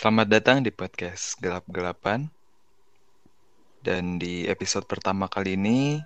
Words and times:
Selamat 0.00 0.32
datang 0.32 0.64
di 0.64 0.72
podcast 0.72 1.36
Gelap-Gelapan. 1.44 2.24
Dan 3.84 4.16
di 4.16 4.48
episode 4.48 4.88
pertama 4.88 5.28
kali 5.28 5.60
ini, 5.60 6.00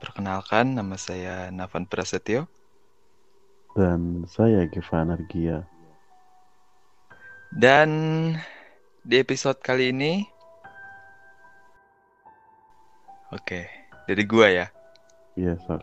perkenalkan 0.00 0.72
nama 0.72 0.96
saya 0.96 1.52
Navan 1.52 1.84
Prasetyo. 1.84 2.48
Dan 3.76 4.24
saya 4.24 4.64
Gevan 4.72 5.12
Argia. 5.12 5.68
Dan 7.52 7.90
di 9.04 9.20
episode 9.20 9.60
kali 9.60 9.92
ini, 9.92 10.24
oke, 13.36 13.68
dari 14.08 14.24
gua 14.24 14.48
ya. 14.48 14.66
Iya, 15.36 15.60
so. 15.68 15.76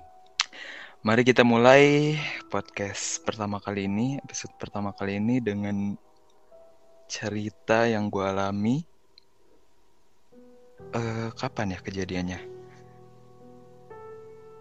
Mari 1.06 1.22
kita 1.22 1.46
mulai 1.46 2.18
podcast 2.50 3.22
pertama 3.22 3.62
kali 3.62 3.86
ini, 3.86 4.18
episode 4.26 4.58
pertama 4.58 4.90
kali 4.90 5.22
ini 5.22 5.38
dengan 5.38 6.02
cerita 7.14 7.86
yang 7.86 8.10
gue 8.10 8.26
alami. 8.26 8.82
Eh, 10.98 11.30
kapan 11.38 11.78
ya 11.78 11.80
kejadiannya? 11.86 12.42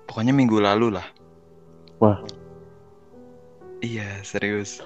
Pokoknya 0.05 0.37
minggu 0.37 0.61
lalu 0.61 0.93
lah. 0.93 1.09
Wah, 1.97 2.21
Iya, 3.83 4.23
serius. 4.23 4.79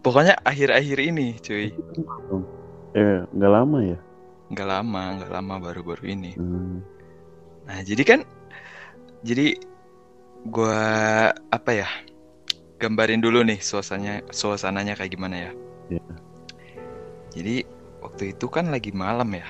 Pokoknya 0.00 0.34
akhir-akhir 0.42 0.98
ini, 0.98 1.38
cuy. 1.38 1.70
eh 2.96 3.22
nggak 3.30 3.52
lama 3.54 3.78
ya? 3.86 3.98
Nggak 4.50 4.66
lama, 4.66 5.02
nggak 5.20 5.30
lama 5.30 5.54
baru-baru 5.62 6.04
ini. 6.10 6.34
Hmm. 6.34 6.82
Nah, 7.70 7.78
jadi 7.86 8.02
kan, 8.02 8.20
jadi 9.22 9.54
gua 10.48 10.80
apa 11.52 11.70
ya? 11.70 11.88
Gambarin 12.82 13.22
dulu 13.22 13.44
nih 13.46 13.60
suasananya, 13.62 14.26
suasananya 14.32 14.98
kayak 14.98 15.12
gimana 15.14 15.36
ya? 15.36 15.52
Iya. 15.92 16.29
Jadi 17.34 17.62
waktu 18.02 18.34
itu 18.34 18.46
kan 18.50 18.70
lagi 18.70 18.90
malam 18.90 19.30
ya. 19.34 19.46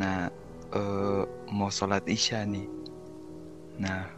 Nah, 0.00 0.32
eh, 0.74 1.22
mau 1.52 1.68
sholat 1.68 2.04
isya 2.08 2.44
nih. 2.48 2.68
Nah, 3.78 4.08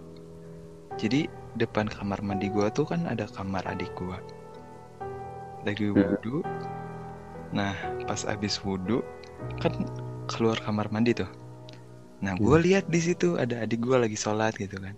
jadi 0.97 1.27
depan 1.58 1.91
kamar 1.91 2.22
mandi 2.22 2.47
gua 2.52 2.70
tuh 2.70 2.86
kan 2.86 3.06
ada 3.11 3.27
kamar 3.30 3.67
adik 3.67 3.91
gua. 3.98 4.19
Lagi 5.67 5.91
Iya. 5.91 5.94
wudhu. 5.94 6.41
Nah, 7.50 7.75
pas 8.06 8.22
abis 8.27 8.62
wudhu 8.62 9.02
kan 9.58 9.74
keluar 10.30 10.56
kamar 10.62 10.86
mandi 10.95 11.12
tuh. 11.17 11.30
Nah, 12.20 12.36
gue 12.36 12.56
lihat 12.61 12.86
di 12.92 13.00
situ 13.00 13.41
ada 13.41 13.64
adik 13.64 13.80
gue 13.80 13.97
lagi 13.97 14.14
sholat 14.14 14.52
gitu 14.61 14.77
kan. 14.77 14.92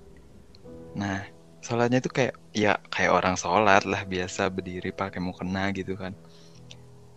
Nah, 0.98 1.22
sholatnya 1.62 2.02
tuh 2.02 2.10
kayak 2.10 2.34
ya 2.52 2.76
kayak 2.90 3.14
orang 3.14 3.38
sholat 3.38 3.86
lah 3.86 4.02
biasa 4.02 4.50
berdiri 4.50 4.90
pakai 4.90 5.22
mukena 5.22 5.70
gitu 5.70 5.94
kan. 5.94 6.12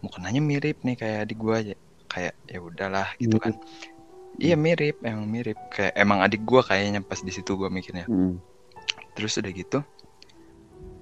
Mukenanya 0.05 0.37
mirip 0.37 0.77
nih 0.85 0.95
kayak 0.95 1.17
adik 1.25 1.37
gue 1.41 1.55
aja. 1.57 1.75
Kayak 2.05 2.33
ya 2.45 2.59
udahlah 2.61 3.09
gitu 3.17 3.41
kan. 3.41 3.57
Iya 4.37 4.53
mirip, 4.53 5.01
emang 5.01 5.25
mirip. 5.25 5.57
Kayak 5.73 5.97
emang 5.97 6.21
adik 6.21 6.45
gue 6.45 6.61
kayaknya 6.61 7.01
pas 7.01 7.17
di 7.25 7.31
situ 7.33 7.57
gue 7.57 7.67
mikirnya. 7.73 8.05
Hmm. 8.05 8.37
Terus 9.17 9.41
udah 9.41 9.51
gitu, 9.55 9.79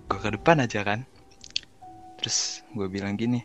gue 0.07 0.19
ke 0.21 0.29
depan 0.39 0.63
aja 0.63 0.85
kan. 0.85 1.03
Terus 2.21 2.63
gue 2.71 2.87
bilang 2.87 3.19
gini. 3.19 3.43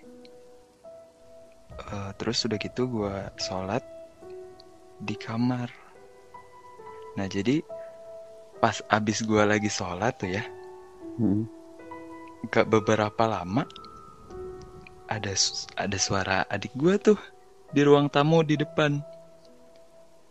"Eh, 1.78 2.10
terus 2.20 2.44
udah 2.44 2.58
gitu 2.60 2.86
gue 2.86 3.14
sholat 3.40 3.82
di 5.02 5.14
kamar. 5.16 5.72
Nah 7.16 7.26
jadi 7.26 7.64
pas 8.58 8.78
abis 8.90 9.22
gue 9.24 9.42
lagi 9.42 9.70
sholat 9.70 10.14
tuh 10.18 10.30
ya, 10.34 10.42
Hmm. 11.18 11.46
gak 12.50 12.66
beberapa 12.70 13.26
lama 13.26 13.62
ada 15.08 15.32
ada 15.76 15.98
suara 15.98 16.44
adik 16.52 16.72
gue 16.76 16.94
tuh 17.00 17.18
di 17.72 17.80
ruang 17.84 18.08
tamu 18.12 18.44
di 18.44 18.56
depan. 18.56 19.00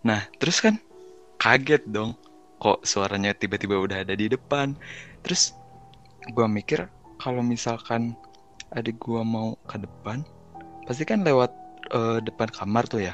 Nah 0.06 0.25
terus 0.42 0.61
kan 0.64 0.78
kaget 1.42 1.85
dong, 1.90 2.18
kok 2.62 2.81
suaranya 2.85 3.34
tiba-tiba 3.38 3.78
udah 3.78 4.02
ada 4.06 4.13
di 4.18 4.29
depan. 4.29 4.74
Terus 5.25 5.53
gue 6.34 6.47
mikir 6.47 6.90
kalau 7.22 7.41
misalkan 7.41 8.13
adik 8.74 8.97
gue 9.02 9.22
mau 9.25 9.57
ke 9.69 9.78
depan, 9.81 10.22
pasti 10.85 11.03
kan 11.06 11.22
lewat 11.25 11.52
eh, 11.94 12.19
depan 12.23 12.50
kamar 12.50 12.85
tuh 12.90 13.02
ya. 13.06 13.13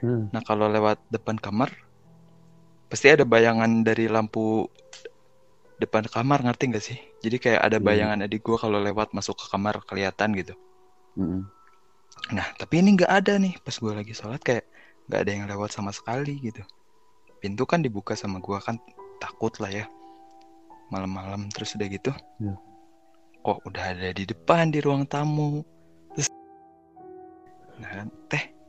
Hmm. 0.00 0.32
Nah 0.32 0.40
kalau 0.44 0.68
lewat 0.70 1.00
depan 1.12 1.36
kamar, 1.40 1.72
pasti 2.90 3.08
ada 3.12 3.24
bayangan 3.24 3.84
dari 3.86 4.08
lampu 4.08 4.68
depan 5.80 6.04
kamar 6.06 6.44
ngerti 6.44 6.64
nggak 6.70 6.84
sih? 6.84 6.98
Jadi 7.24 7.36
kayak 7.40 7.60
ada 7.66 7.78
Hmm. 7.78 7.86
bayangan 7.88 8.18
adik 8.24 8.40
gue 8.44 8.56
kalau 8.60 8.78
lewat 8.80 9.12
masuk 9.16 9.36
ke 9.40 9.46
kamar 9.52 9.80
kelihatan 9.88 10.32
gitu. 10.36 10.54
Hmm. 11.18 11.46
Nah 12.34 12.46
tapi 12.58 12.82
ini 12.82 12.98
nggak 12.98 13.10
ada 13.10 13.38
nih 13.40 13.58
pas 13.62 13.74
gue 13.74 13.92
lagi 13.92 14.14
sholat 14.14 14.42
kayak 14.42 14.66
nggak 15.10 15.20
ada 15.26 15.30
yang 15.30 15.44
lewat 15.50 15.70
sama 15.74 15.90
sekali 15.90 16.38
gitu. 16.42 16.62
Pintu 17.40 17.64
kan 17.64 17.80
dibuka 17.80 18.12
sama 18.14 18.38
gue 18.38 18.58
kan 18.60 18.76
takut 19.18 19.52
lah 19.58 19.72
ya 19.72 19.86
malam-malam 20.90 21.50
terus 21.54 21.74
udah 21.78 21.88
gitu. 21.90 22.10
Ya. 22.42 22.54
Kok 23.40 23.64
udah 23.66 23.84
ada 23.96 24.10
di 24.12 24.24
depan 24.28 24.74
di 24.74 24.84
ruang 24.84 25.08
tamu. 25.08 25.64
Terus, 26.12 26.28
nah 27.80 28.04
teh 28.28 28.60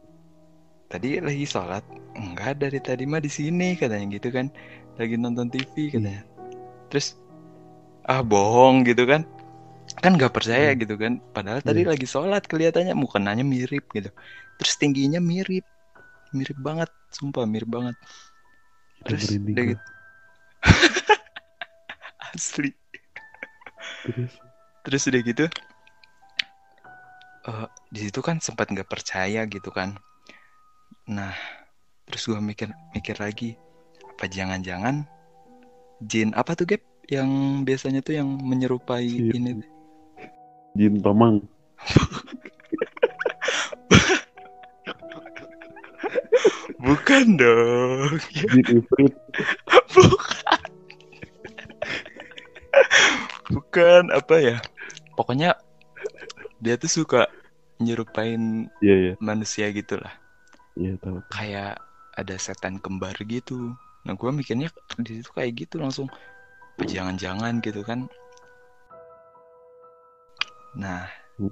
tadi 0.92 1.24
lagi 1.24 1.48
sholat 1.48 1.84
enggak 2.20 2.60
dari 2.60 2.80
tadi 2.84 3.08
mah 3.08 3.24
di 3.24 3.32
sini 3.32 3.80
katanya 3.80 4.12
gitu 4.20 4.28
kan 4.28 4.52
lagi 5.00 5.16
nonton 5.16 5.48
TV 5.48 5.88
katanya 5.88 6.28
terus 6.92 7.16
ah 8.12 8.20
bohong 8.20 8.84
gitu 8.84 9.08
kan 9.08 9.24
kan 10.00 10.16
nggak 10.16 10.34
percaya 10.34 10.72
Hmm. 10.74 10.80
gitu 10.80 10.96
kan. 10.96 11.14
Padahal 11.32 11.60
tadi 11.62 11.84
Iya. 11.84 11.92
lagi 11.94 12.08
sholat 12.08 12.44
kelihatannya 12.48 12.96
mukenanya 12.96 13.44
mirip 13.44 13.86
gitu. 13.92 14.10
Terus 14.58 14.74
tingginya 14.78 15.20
mirip. 15.20 15.66
Mirip 16.32 16.58
banget 16.58 16.88
sumpah 17.12 17.44
mirip 17.44 17.68
banget. 17.68 17.96
Terus 19.04 19.36
udah 19.36 19.64
gitu. 19.76 19.84
Asli. 22.32 22.72
Terus. 24.02 24.34
terus 24.82 25.04
udah 25.06 25.22
gitu 25.22 25.46
eh 27.42 27.66
di 27.90 28.00
situ 28.02 28.18
kan 28.22 28.38
sempat 28.38 28.70
nggak 28.70 28.86
percaya 28.86 29.46
gitu 29.46 29.70
kan. 29.70 29.98
Nah 31.06 31.34
terus 32.06 32.26
gua 32.26 32.42
mikir 32.42 32.70
mikir 32.94 33.18
lagi 33.18 33.58
apa 34.06 34.26
jangan-jangan 34.26 35.06
jin 36.02 36.34
apa 36.34 36.54
tuh 36.54 36.66
Gap? 36.66 36.82
Yang 37.10 37.30
biasanya 37.66 38.00
tuh 38.02 38.14
yang 38.16 38.30
menyerupai 38.40 39.06
Jin. 39.06 39.34
ini 39.38 39.52
Jin 40.78 40.96
Tomang. 41.04 41.38
bukan 46.82 47.38
dong 47.38 48.18
Jin 48.34 48.82
Ifrit. 48.82 49.14
bukan 49.78 50.10
bukan 53.52 54.04
apa 54.10 54.36
ya 54.40 54.58
pokoknya 55.14 55.54
dia 56.58 56.76
tuh 56.78 56.90
suka 56.90 57.28
nyerupain 57.82 58.70
Iya, 58.82 58.96
iya. 58.96 59.14
manusia 59.18 59.70
gitu 59.74 59.98
lah 59.98 60.14
Iya, 60.74 60.96
tahu. 61.04 61.20
kayak 61.28 61.84
ada 62.16 62.36
setan 62.40 62.80
kembar 62.80 63.12
gitu. 63.28 63.76
Nah, 64.08 64.16
gue 64.16 64.32
mikirnya 64.32 64.72
di 65.04 65.20
situ 65.20 65.28
kayak 65.36 65.52
gitu 65.68 65.84
langsung 65.84 66.08
"Apa 66.08 66.88
jangan-jangan 66.88 67.60
gitu 67.60 67.84
kan. 67.84 68.08
Nah, 70.78 71.08
Hmm. 71.40 71.52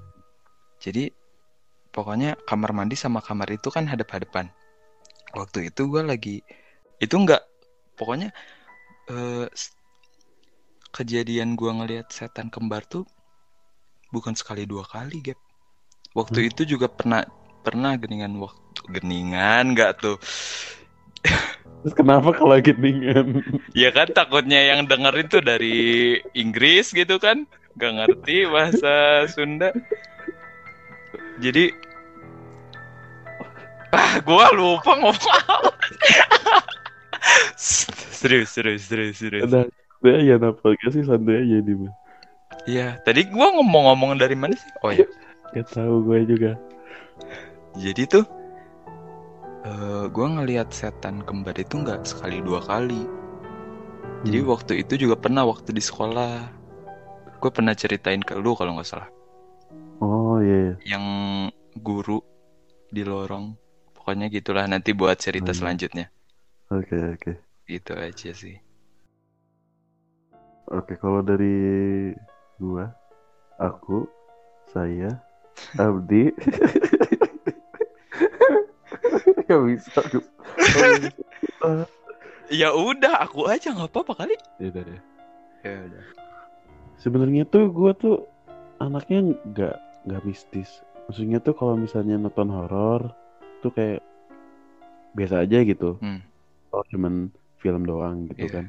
jadi 0.80 1.10
pokoknya 1.92 2.38
kamar 2.48 2.70
mandi 2.72 2.96
sama 2.96 3.20
kamar 3.20 3.48
itu 3.52 3.68
kan 3.72 3.84
hadap-hadapan. 3.88 4.48
Waktu 5.36 5.70
itu 5.70 5.86
gue 5.90 6.02
lagi 6.02 6.36
itu 7.00 7.14
enggak 7.16 7.42
pokoknya 7.98 8.30
eh, 9.10 9.46
kejadian 10.90 11.54
gue 11.54 11.70
ngelihat 11.70 12.10
setan 12.10 12.50
kembar 12.50 12.82
tuh 12.86 13.06
bukan 14.10 14.34
sekali 14.34 14.66
dua 14.66 14.82
kali, 14.86 15.22
Gap. 15.22 15.38
Waktu 16.16 16.38
Hmm. 16.42 16.50
itu 16.50 16.62
juga 16.66 16.90
pernah 16.90 17.22
pernah 17.60 17.92
geningan 18.00 18.34
waktu 18.40 18.80
geningan 18.88 19.76
nggak 19.76 19.92
tuh 20.00 20.16
Terus 21.80 21.94
kenapa 21.96 22.32
kalau 22.36 22.56
geningan? 22.60 23.40
ya 23.76 23.88
kan 23.92 24.08
takutnya 24.12 24.60
yang 24.74 24.84
denger 24.88 25.14
itu 25.24 25.38
dari 25.40 25.78
Inggris 26.36 26.92
gitu 26.92 27.16
kan 27.20 27.44
nggak 27.80 27.94
ngerti 27.96 28.36
bahasa 28.46 28.92
Sunda. 29.32 29.72
Jadi 31.40 31.72
ah 33.90 34.20
gua 34.22 34.52
lupa 34.52 34.92
ngomong 35.00 35.18
serius 37.56 38.52
serius 38.52 38.82
serius 38.86 39.16
serius. 39.18 39.48
Ada 39.48 39.66
santai 39.66 40.12
aja 40.20 40.34
apa 40.38 40.66
gak 40.76 40.90
sih? 40.92 41.02
Santai 41.04 41.42
aja 41.42 41.58
di 41.60 41.74
mah. 41.74 41.92
iya 42.68 43.00
tadi 43.02 43.24
gua 43.26 43.48
ngomong-ngomong 43.56 44.20
dari 44.20 44.36
mana 44.36 44.54
sih? 44.54 44.70
Oh 44.84 44.92
ya 44.92 45.06
Gak 45.50 45.74
tahu 45.74 46.06
gue 46.06 46.18
juga. 46.30 46.52
jadi 47.74 48.02
tuh 48.06 48.24
eh 49.60 50.04
gue 50.08 50.26
ngelihat 50.26 50.70
setan 50.72 51.20
kembar 51.26 51.52
itu 51.54 51.80
nggak 51.80 52.06
sekali 52.06 52.38
dua 52.40 52.62
kali. 52.62 53.02
Jadi 54.24 54.38
Hmm. 54.40 54.48
waktu 54.52 54.72
itu 54.84 54.94
juga 55.00 55.16
pernah 55.16 55.44
waktu 55.48 55.72
di 55.72 55.80
sekolah 55.80 56.48
gue 57.40 57.50
pernah 57.50 57.72
ceritain 57.72 58.20
ke 58.20 58.36
lu 58.36 58.52
kalau 58.52 58.76
nggak 58.76 58.86
salah 58.86 59.08
Oh 60.00 60.36
Oh 60.36 60.36
iya. 60.40 60.72
iya. 60.80 60.96
yang 60.96 61.04
guru 61.76 62.24
di 62.88 63.04
lorong. 63.04 63.52
Pokoknya 63.92 64.32
gitulah 64.32 64.64
nanti 64.64 64.96
buat 64.96 65.14
cerita 65.14 65.52
Hmm. 65.52 65.58
selanjutnya. 65.60 66.08
Oke 66.72 66.96
oke. 66.96 67.32
Gitu 67.68 67.92
aja 67.92 68.30
sih. 68.32 68.56
Oke 70.66 70.96
kalau 70.96 71.20
dari 71.20 72.10
gua, 72.56 72.88
aku, 73.58 74.08
saya, 74.72 75.20
Abdi. 75.76 76.32
Gak 79.44 79.60
bisa. 79.66 80.00
Oh, 80.00 80.92
bisa. 80.96 81.70
Ya 82.48 82.72
udah, 82.72 83.22
aku 83.22 83.46
aja 83.46 83.70
nggak 83.70 83.90
apa-apa 83.90 84.24
kali. 84.26 84.36
Yaudah 84.58 84.82
deh. 84.82 85.00
Ya 85.60 85.74
udah. 85.86 86.04
Sebenarnya 87.00 87.48
tuh 87.48 87.72
gua 87.72 87.96
tuh 87.96 88.28
anaknya 88.76 89.32
nggak 89.48 89.76
nggak 90.06 90.22
mistis. 90.28 90.84
Maksudnya 91.08 91.40
tuh 91.40 91.56
kalau 91.56 91.74
misalnya 91.74 92.20
nonton 92.20 92.52
horor 92.52 93.16
tuh 93.64 93.72
kayak 93.72 94.04
biasa 95.16 95.42
aja 95.42 95.64
gitu. 95.64 95.96
Hmm. 95.98 96.20
Oh 96.70 96.84
cuman 96.86 97.34
film 97.58 97.82
doang 97.88 98.30
gitu 98.30 98.46
Iya. 98.46 98.52
kan. 98.54 98.64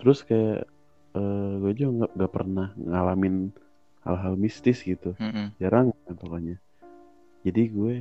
Terus 0.00 0.24
kayak 0.24 0.66
eh 1.14 1.52
gue 1.62 1.72
juga 1.78 1.90
nggak 2.02 2.10
nggak 2.18 2.32
pernah 2.32 2.68
ngalamin 2.74 3.54
hal-hal 4.02 4.34
mistis 4.34 4.82
gitu. 4.82 5.14
Mm-mm. 5.20 5.54
Jarang 5.62 5.94
kan 6.06 6.14
pokoknya. 6.18 6.56
Jadi 7.44 7.62
gue 7.70 7.94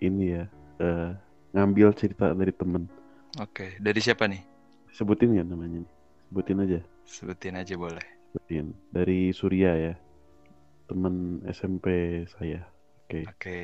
ini 0.00 0.24
ya 0.34 0.44
eh 0.80 1.10
ngambil 1.52 1.92
cerita 1.94 2.32
dari 2.32 2.50
temen. 2.54 2.86
Oke, 3.38 3.78
dari 3.78 4.00
siapa 4.02 4.26
nih? 4.26 4.42
Sebutin 4.90 5.38
ya 5.38 5.46
namanya 5.46 5.86
nih. 5.86 5.90
Sebutin 6.30 6.58
aja. 6.64 6.80
Sebutin 7.06 7.56
aja 7.56 7.74
boleh. 7.76 8.02
Sebutin. 8.32 8.72
Dari 8.92 9.30
Surya 9.30 9.72
ya. 9.76 9.94
Temen 10.88 11.44
SMP 11.48 11.86
saya. 12.28 12.66
Oke. 13.06 13.26
Oke. 13.28 13.58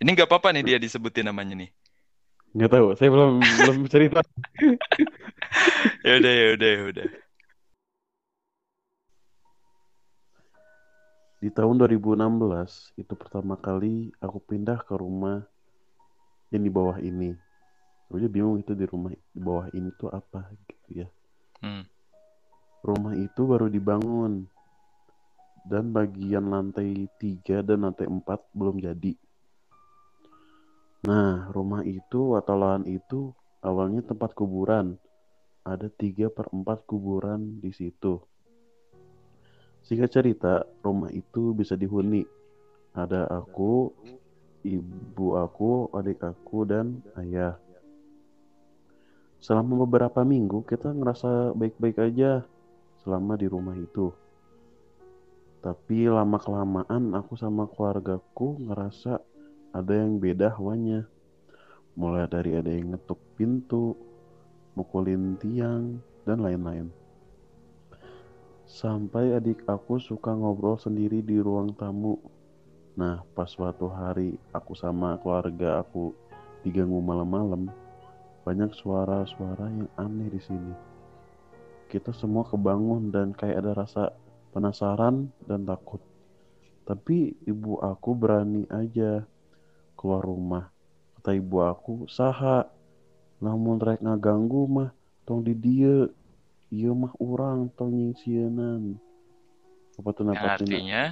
Ini 0.00 0.08
nggak 0.16 0.28
apa-apa 0.28 0.56
nih 0.56 0.64
dia 0.64 0.78
disebutin 0.80 1.28
namanya 1.28 1.66
nih. 1.66 1.70
Nggak 2.56 2.70
tahu. 2.72 2.86
Saya 2.96 3.08
belum 3.12 3.32
belum 3.64 3.78
cerita. 3.86 4.20
Ya 6.00 6.16
udah, 6.16 6.32
ya 6.32 6.46
udah, 6.56 6.70
ya 6.70 6.82
udah. 6.88 7.08
Di 11.40 11.48
tahun 11.48 11.80
2016 11.80 13.00
itu 13.00 13.14
pertama 13.16 13.56
kali 13.56 14.12
aku 14.20 14.44
pindah 14.44 14.84
ke 14.84 14.92
rumah 14.92 15.40
yang 16.52 16.60
di 16.60 16.68
bawah 16.68 17.00
ini. 17.00 17.32
Gue 18.12 18.20
juga 18.20 18.32
bingung 18.36 18.60
itu 18.60 18.76
di 18.76 18.84
rumah 18.84 19.08
di 19.14 19.40
bawah 19.40 19.72
ini 19.72 19.88
tuh 19.96 20.12
apa 20.12 20.52
gitu 20.52 21.06
ya. 21.06 21.08
Hmm. 21.60 21.84
Rumah 22.80 23.14
itu 23.20 23.40
baru 23.44 23.68
dibangun 23.68 24.48
dan 25.68 25.92
bagian 25.92 26.48
lantai 26.48 27.08
3 27.20 27.60
dan 27.60 27.84
lantai 27.84 28.08
4 28.08 28.24
belum 28.56 28.80
jadi. 28.80 29.12
Nah, 31.04 31.48
rumah 31.52 31.84
itu 31.84 32.36
atau 32.36 32.56
lahan 32.56 32.84
itu 32.88 33.32
awalnya 33.60 34.04
tempat 34.04 34.32
kuburan. 34.32 34.96
Ada 35.64 35.92
3 35.92 36.32
per 36.32 36.48
4 36.48 36.88
kuburan 36.88 37.60
di 37.60 37.72
situ. 37.72 38.20
Singkat 39.84 40.10
cerita, 40.12 40.64
rumah 40.84 41.08
itu 41.12 41.52
bisa 41.56 41.76
dihuni. 41.76 42.24
Ada 42.92 43.28
aku, 43.28 43.92
ibu 44.64 45.26
aku, 45.40 45.88
adik 45.96 46.20
aku, 46.20 46.68
dan 46.68 47.00
ayah. 47.16 47.56
Selama 49.40 49.88
beberapa 49.88 50.20
minggu 50.20 50.68
kita 50.68 50.92
ngerasa 50.92 51.56
baik-baik 51.56 51.96
aja 51.96 52.44
selama 53.00 53.40
di 53.40 53.48
rumah 53.48 53.72
itu. 53.72 54.12
Tapi 55.64 56.08
lama-kelamaan 56.08 57.16
aku 57.16 57.36
sama 57.40 57.64
keluargaku 57.68 58.60
ngerasa 58.68 59.20
ada 59.72 59.92
yang 59.96 60.20
beda 60.20 60.56
hawanya. 60.56 61.08
Mulai 61.96 62.28
dari 62.28 62.56
ada 62.56 62.68
yang 62.68 62.96
ngetuk 62.96 63.20
pintu, 63.36 63.96
mukulin 64.76 65.36
tiang, 65.40 66.00
dan 66.24 66.40
lain-lain. 66.44 66.88
Sampai 68.68 69.34
adik 69.34 69.64
aku 69.66 69.98
suka 69.98 70.36
ngobrol 70.36 70.78
sendiri 70.78 71.24
di 71.24 71.40
ruang 71.42 71.74
tamu. 71.74 72.20
Nah, 72.94 73.24
pas 73.34 73.48
suatu 73.48 73.90
hari 73.90 74.36
aku 74.52 74.76
sama 74.76 75.18
keluarga 75.18 75.82
aku 75.82 76.14
diganggu 76.62 77.02
malam-malam, 77.02 77.68
banyak 78.42 78.72
suara-suara 78.72 79.68
yang 79.68 79.90
aneh 80.00 80.28
di 80.32 80.40
sini. 80.40 80.74
Kita 81.90 82.14
semua 82.14 82.46
kebangun 82.46 83.10
dan 83.10 83.34
kayak 83.34 83.60
ada 83.66 83.72
rasa 83.74 84.14
penasaran 84.54 85.28
dan 85.44 85.66
takut. 85.66 86.00
Tapi 86.86 87.36
ibu 87.46 87.78
aku 87.78 88.14
berani 88.16 88.66
aja 88.70 89.22
keluar 89.94 90.24
rumah. 90.24 90.70
Kata 91.18 91.36
ibu 91.36 91.60
aku, 91.62 92.08
saha. 92.08 92.66
Namun 93.40 93.78
rek 93.80 94.00
ngaganggu 94.00 94.64
mah, 94.70 94.90
tong 95.28 95.44
di 95.44 95.54
dia. 95.54 96.08
Iya 96.70 96.94
mah 96.94 97.10
orang 97.18 97.66
tong 97.74 97.90
tuh 100.14 100.30
Yang 100.30 100.38
apa 100.38 100.50
tuh, 100.54 100.70
Nak? 100.70 100.80
artinya, 100.80 101.02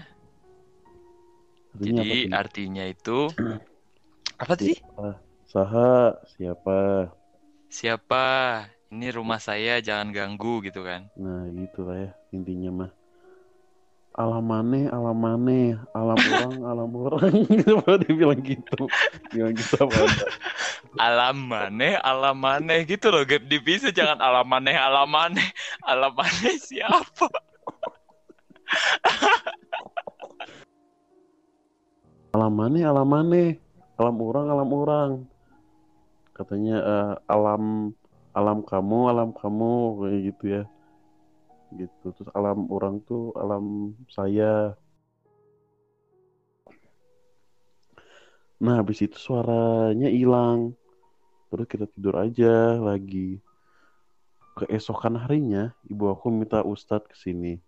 Artinya 1.75 2.03
jadi 2.03 2.19
artinya 2.33 2.85
itu 2.87 3.19
apa? 4.43 4.55
Siapa? 4.57 5.09
Saha, 5.49 6.17
siapa? 6.37 7.11
Siapa? 7.69 8.65
Ini 8.89 9.13
rumah 9.13 9.37
saya, 9.37 9.85
jangan 9.85 10.09
ganggu 10.09 10.65
gitu 10.65 10.81
kan? 10.81 11.13
Nah 11.21 11.45
gitu 11.53 11.85
lah 11.85 12.09
ya 12.09 12.11
intinya 12.33 12.71
mah. 12.73 12.91
Alam 14.19 14.49
maneh, 14.49 14.89
alam 14.91 15.21
orang, 16.33 16.57
alam 16.65 16.91
orang. 16.91 17.35
Gitu 17.55 17.79
kalau 17.85 17.99
dibilang 18.03 18.43
gitu. 18.43 18.89
Bilang 19.31 19.55
gitu 19.55 19.75
apa 19.79 19.95
ada. 19.95 20.27
Alam 21.07 21.37
maneh, 21.47 21.95
alam 22.03 22.35
maneh 22.35 22.83
gitu 22.89 23.13
loh, 23.13 23.23
gap 23.23 23.45
divisi 23.47 23.93
jangan 23.95 24.19
alam 24.19 24.47
maneh, 24.47 24.75
alam 24.75 25.07
maneh, 25.07 25.47
alam 25.85 26.11
maneh 26.15 26.55
siapa? 26.59 27.29
Alam 32.35 32.53
maneh, 32.55 32.83
alam 32.87 33.07
maneh, 33.07 33.59
alam 34.01 34.17
orang, 34.19 34.47
alam 34.51 34.69
orang. 34.73 35.11
Katanya 36.39 36.77
eh, 36.79 37.15
alam 37.27 37.91
alam 38.31 38.63
kamu, 38.63 38.99
alam 39.11 39.29
kamu 39.35 39.73
kayak 39.99 40.21
gitu 40.31 40.45
ya. 40.47 40.65
Gitu. 41.75 42.07
Terus 42.15 42.31
alam 42.31 42.71
orang 42.71 43.03
tuh 43.03 43.35
alam 43.35 43.93
saya. 44.07 44.79
Nah, 48.63 48.83
habis 48.83 49.03
itu 49.03 49.19
suaranya 49.19 50.07
hilang. 50.07 50.79
Terus 51.51 51.67
kita 51.67 51.87
tidur 51.91 52.15
aja 52.19 52.79
lagi. 52.79 53.43
Keesokan 54.59 55.15
harinya, 55.15 55.71
ibu 55.87 56.11
aku 56.11 56.31
minta 56.35 56.63
ustadz 56.67 57.07
ke 57.07 57.15
sini. 57.15 57.63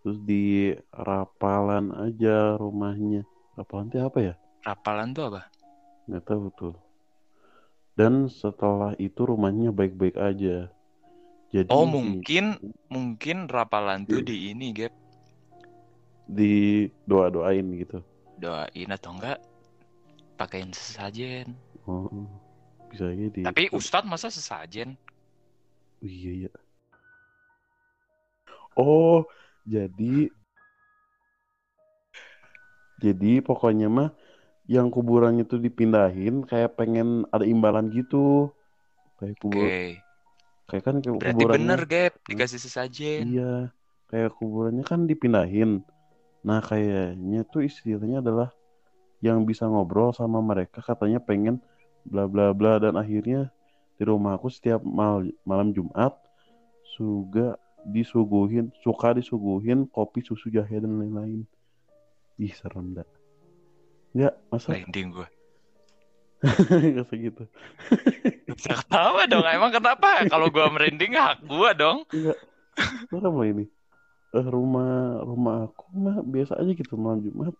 Terus 0.00 0.16
di 0.24 0.72
rapalan 0.92 1.92
aja 1.92 2.56
rumahnya. 2.56 3.24
Rapalan 3.56 3.92
itu 3.92 4.00
apa 4.00 4.18
ya? 4.20 4.34
Rapalan 4.64 5.12
tuh 5.12 5.24
apa? 5.28 5.48
Nggak 6.08 6.24
tahu 6.24 6.48
tuh. 6.56 6.74
Dan 8.00 8.32
setelah 8.32 8.96
itu 8.96 9.28
rumahnya 9.28 9.76
baik-baik 9.76 10.16
aja. 10.16 10.72
Jadi 11.52 11.68
Oh 11.68 11.84
mungkin, 11.84 12.56
mungkin 12.88 13.44
rapalan 13.44 14.08
tuh 14.08 14.24
di 14.24 14.56
ini, 14.56 14.72
gap 14.72 14.96
di 16.24 16.86
doa-doain 17.04 17.66
gitu. 17.76 18.00
doain 18.40 18.88
atau 18.88 19.12
enggak 19.12 19.36
pakein 20.40 20.72
sesajen. 20.72 21.52
Oh, 21.84 22.24
bisa 22.88 23.12
aja 23.12 23.26
di. 23.28 23.44
Tapi 23.44 23.68
Ustadz 23.68 24.08
masa 24.08 24.32
sesajen? 24.32 24.96
Oh, 26.00 26.08
iya 26.08 26.48
ya. 26.48 26.52
Oh, 28.80 29.28
jadi 29.68 30.32
jadi 32.96 33.44
pokoknya 33.44 33.92
mah 33.92 34.16
yang 34.70 34.86
kuburannya 34.86 35.42
tuh 35.42 35.58
dipindahin 35.58 36.46
kayak 36.46 36.78
pengen 36.78 37.26
ada 37.34 37.42
imbalan 37.42 37.90
gitu. 37.90 38.54
Kayak 39.18 39.36
kubur 39.42 39.66
kayak 40.70 40.82
kan 40.86 40.96
kayak 41.02 41.14
berarti 41.18 41.34
kuburannya 41.34 41.66
bener, 41.74 41.82
gap 41.90 42.14
dikasih 42.30 42.60
sesajen. 42.62 43.26
Iya, 43.26 43.74
kayak 44.06 44.30
kuburannya 44.38 44.86
kan 44.86 45.10
dipindahin. 45.10 45.82
Nah, 46.46 46.62
kayaknya 46.62 47.42
tuh 47.50 47.66
istilahnya 47.66 48.22
adalah 48.22 48.54
yang 49.18 49.42
bisa 49.42 49.66
ngobrol 49.66 50.14
sama 50.14 50.38
mereka 50.38 50.80
katanya 50.80 51.18
pengen 51.18 51.58
bla 52.06 52.30
bla 52.30 52.54
bla 52.54 52.78
dan 52.80 52.96
akhirnya 52.96 53.50
di 53.98 54.02
rumah 54.06 54.38
aku 54.38 54.48
setiap 54.48 54.80
mal 54.80 55.26
malam 55.44 55.74
Jumat 55.76 56.16
juga 56.96 57.60
disuguhin 57.84 58.72
suka 58.80 59.12
disuguhin 59.18 59.84
kopi 59.90 60.24
susu 60.24 60.48
jahe 60.48 60.78
dan 60.78 60.94
lain-lain. 60.96 61.42
Ih, 62.40 62.54
serem 62.56 62.96
dah. 62.96 63.19
Enggak, 64.10 64.34
masa 64.50 64.66
Merinding 64.74 65.08
gue. 65.12 65.28
Nggak 66.96 67.06
segitu. 67.08 67.42
Bisa 68.56 68.72
ketawa 68.74 69.28
dong. 69.28 69.44
Emang 69.44 69.70
kenapa? 69.70 70.24
Kalau 70.26 70.48
gue 70.48 70.64
merinding 70.72 71.12
hak 71.14 71.44
gue 71.44 71.70
dong. 71.76 71.98
Enggak. 72.08 72.38
Loh 73.12 73.44
ini. 73.44 73.68
eh, 74.30 74.46
rumah 74.46 75.18
rumah 75.20 75.66
aku 75.66 75.84
mah 75.92 76.22
biasa 76.22 76.54
aja 76.56 76.70
gitu 76.70 76.94
malam 76.94 77.20
Jumat. 77.20 77.50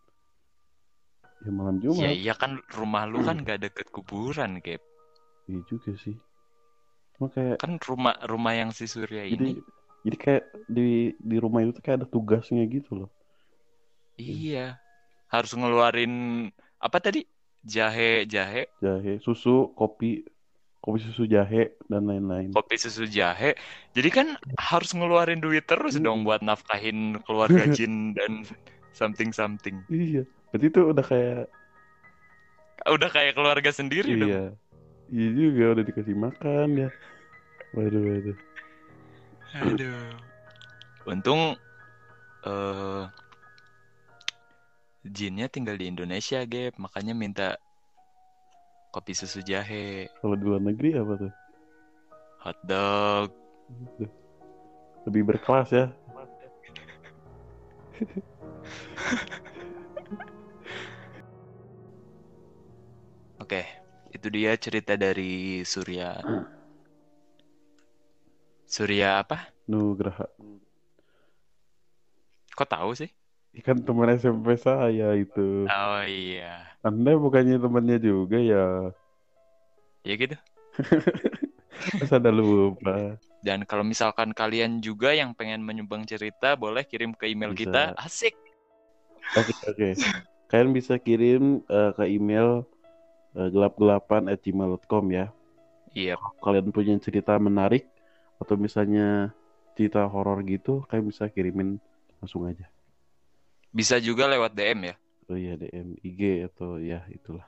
Ya 1.42 1.50
malam 1.50 1.76
Ya 1.76 1.83
Jumat. 1.83 2.11
iya 2.14 2.35
kan 2.35 2.62
rumah 2.71 3.04
lu 3.04 3.21
kan 3.21 3.42
gak 3.42 3.61
deket 3.61 3.90
kuburan, 3.90 4.62
Gap. 4.62 4.78
Iya 5.50 5.61
juga 5.66 5.92
sih. 5.99 6.14
Cuma 7.19 7.28
kayak 7.28 7.59
Kan 7.59 7.76
rumah 7.83 8.14
rumah 8.25 8.54
yang 8.54 8.71
si 8.71 8.87
Surya 8.87 9.26
jadi 9.26 9.59
ini. 9.59 9.61
jadi 10.00 10.16
kayak 10.16 10.42
di 10.71 10.88
di 11.19 11.37
rumah 11.37 11.61
itu 11.61 11.76
kayak 11.76 12.00
ada 12.00 12.09
tugasnya 12.09 12.64
gitu 12.64 13.04
loh. 13.04 13.11
Iya. 14.16 14.78
Harus 15.30 15.54
ngeluarin 15.54 16.12
apa 16.76 16.99
tadi? 16.99 17.22
Jahe, 17.60 18.25
jahe, 18.25 18.66
Jahe, 18.80 19.20
susu, 19.20 19.70
kopi, 19.76 20.25
kopi 20.80 20.99
susu 20.99 21.25
jahe 21.25 21.76
dan 21.87 22.08
lain-lain. 22.08 22.50
kopi 22.50 22.75
susu 22.75 23.04
jahe. 23.04 23.52
Jadi 23.92 24.08
kan 24.08 24.26
harus 24.56 24.90
ngeluarin 24.90 25.38
duit 25.38 25.68
terus 25.68 25.94
Hmm. 25.94 26.04
dong 26.04 26.18
buat 26.25 26.40
nafkahin 26.40 27.20
keluarga 27.22 27.68
jin 27.76 28.16
dan 28.16 28.49
something 28.90 29.28
something. 29.30 29.84
Iya. 29.87 30.25
Berarti 30.50 30.66
itu 30.66 30.80
udah 30.82 31.04
kayak 31.04 31.42
Udah 32.88 33.12
kayak 33.12 33.37
keluarga 33.37 33.70
sendiri 33.70 34.16
dong. 34.16 34.32
iya. 34.32 34.44
Iya 35.12 35.28
juga 35.37 35.64
udah 35.76 35.84
dikasih 35.84 36.16
makan 36.16 36.68
ya. 36.80 36.88
Waduh, 37.76 38.02
waduh. 38.02 38.38
Aduh. 39.52 40.16
Untung 41.04 41.60
eh 42.40 43.04
jinnya 45.04 45.47
tinggal 45.49 45.76
di 45.80 45.88
Indonesia, 45.88 46.45
Gap. 46.45 46.76
Makanya 46.76 47.14
minta 47.16 47.49
kopi 48.90 49.14
susu 49.14 49.40
jahe, 49.40 50.11
Kalau 50.19 50.35
di 50.35 50.45
luar 50.45 50.62
negeri 50.62 50.99
apa 50.99 51.14
tuh? 51.16 51.33
hot 52.40 52.59
dog. 52.64 53.28
Lebih 55.04 55.23
berkelas 55.28 55.69
ya. 55.73 55.87
Oke, 63.40 63.64
itu 64.12 64.26
dia 64.33 64.57
cerita 64.57 64.97
dari 64.97 65.61
Surya. 65.64 66.21
Surya 68.64 69.21
apa? 69.21 69.52
Nugraha. 69.69 70.28
Kok 72.57 72.69
tahu 72.69 72.92
sih? 72.97 73.11
Ikan 73.50 73.83
teman 73.83 74.14
SMP 74.14 74.54
saya 74.54 75.11
itu. 75.19 75.66
Oh 75.66 76.02
iya, 76.07 76.71
Anda 76.87 77.19
bukannya 77.19 77.59
temannya 77.59 77.99
juga 77.99 78.38
ya? 78.38 78.95
ya 80.07 80.14
gitu. 80.14 80.37
Masa 81.99 82.23
ada 82.23 82.30
lupa? 82.30 83.19
Dan 83.42 83.64
kalau 83.64 83.83
misalkan 83.83 84.30
kalian 84.37 84.78
juga 84.85 85.16
yang 85.16 85.35
pengen 85.35 85.64
menyumbang 85.64 86.07
cerita, 86.07 86.54
boleh 86.54 86.85
kirim 86.87 87.16
ke 87.16 87.26
email 87.26 87.57
Bisa. 87.57 87.66
kita. 87.66 87.83
Asik. 87.99 88.37
Oke, 89.35 89.52
oke. 89.66 89.88
Kalian 90.50 90.71
bisa 90.75 90.99
kirim 90.99 91.62
eh, 91.66 91.90
ke 91.95 92.04
email 92.07 92.62
eh, 93.35 93.49
gelap-gelapan@gmail.com 93.50 95.04
ya. 95.11 95.26
Iya, 95.90 96.14
Kalau 96.14 96.38
kalian 96.38 96.71
punya 96.71 96.95
cerita 97.02 97.35
menarik 97.35 97.90
atau 98.38 98.54
misalnya 98.54 99.35
cerita 99.75 100.07
horor 100.07 100.38
gitu, 100.47 100.87
kalian 100.87 101.11
bisa 101.11 101.26
kirimin 101.26 101.83
langsung 102.23 102.47
aja. 102.47 102.71
Bisa 103.70 103.96
juga 104.02 104.26
lewat 104.26 104.52
DM 104.54 104.90
ya. 104.90 104.94
Oh 105.30 105.38
iya 105.38 105.54
DM 105.54 105.94
IG 106.02 106.50
atau 106.50 106.78
ya 106.82 107.06
itulah. 107.10 107.46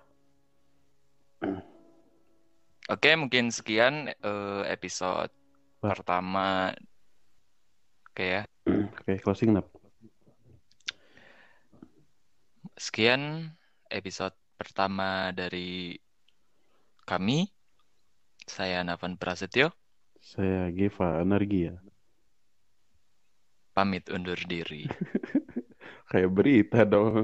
Oke, 2.91 3.11
mungkin 3.19 3.51
sekian 3.51 4.11
eh, 4.11 4.63
episode 4.71 5.31
Wah. 5.83 5.91
pertama. 5.95 6.71
Oke 8.11 8.25
ya. 8.39 8.43
Oke, 8.67 9.19
closing 9.19 9.55
nap. 9.55 9.67
Sekian 12.79 13.51
episode 13.91 14.35
pertama 14.59 15.31
dari 15.35 15.99
kami. 17.03 17.51
Saya 18.43 18.83
Navan 18.83 19.15
Prasetyo, 19.15 19.71
Saya 20.19 20.67
Geva 20.75 21.23
Energia. 21.23 21.79
pamit 23.73 24.11
undur 24.11 24.37
diri. 24.51 24.85
kayak 26.13 26.31
berita 26.37 26.79
dong. 26.93 27.17